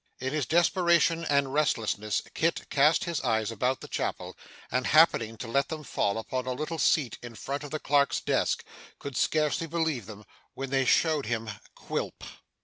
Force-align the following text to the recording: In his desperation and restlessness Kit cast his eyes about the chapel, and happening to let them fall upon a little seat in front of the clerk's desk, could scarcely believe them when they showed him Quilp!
In 0.17 0.33
his 0.33 0.47
desperation 0.47 1.25
and 1.25 1.53
restlessness 1.53 2.23
Kit 2.33 2.67
cast 2.71 3.03
his 3.03 3.21
eyes 3.21 3.51
about 3.51 3.81
the 3.81 3.87
chapel, 3.87 4.35
and 4.71 4.87
happening 4.87 5.37
to 5.37 5.47
let 5.47 5.69
them 5.69 5.83
fall 5.83 6.17
upon 6.17 6.47
a 6.47 6.53
little 6.53 6.79
seat 6.79 7.19
in 7.21 7.35
front 7.35 7.63
of 7.63 7.69
the 7.69 7.77
clerk's 7.77 8.19
desk, 8.19 8.63
could 8.97 9.15
scarcely 9.15 9.67
believe 9.67 10.07
them 10.07 10.25
when 10.55 10.71
they 10.71 10.85
showed 10.85 11.27
him 11.27 11.51
Quilp! 11.75 12.23